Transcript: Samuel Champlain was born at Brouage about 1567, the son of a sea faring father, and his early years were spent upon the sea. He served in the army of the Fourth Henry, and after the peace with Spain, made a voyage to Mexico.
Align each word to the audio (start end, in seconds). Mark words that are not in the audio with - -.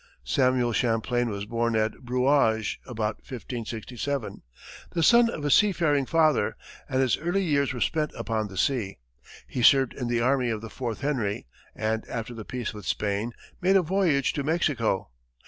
Samuel 0.23 0.73
Champlain 0.73 1.29
was 1.29 1.45
born 1.45 1.75
at 1.75 1.99
Brouage 1.99 2.79
about 2.87 3.17
1567, 3.17 4.41
the 4.93 5.03
son 5.03 5.29
of 5.29 5.45
a 5.45 5.51
sea 5.51 5.71
faring 5.71 6.07
father, 6.07 6.57
and 6.89 7.03
his 7.03 7.19
early 7.19 7.43
years 7.43 7.71
were 7.71 7.79
spent 7.79 8.11
upon 8.15 8.47
the 8.47 8.57
sea. 8.57 8.97
He 9.45 9.61
served 9.61 9.93
in 9.93 10.07
the 10.07 10.19
army 10.19 10.49
of 10.49 10.61
the 10.61 10.71
Fourth 10.71 11.01
Henry, 11.01 11.45
and 11.75 12.03
after 12.09 12.33
the 12.33 12.43
peace 12.45 12.73
with 12.73 12.87
Spain, 12.87 13.33
made 13.61 13.75
a 13.75 13.83
voyage 13.83 14.33
to 14.33 14.43
Mexico. 14.43 15.11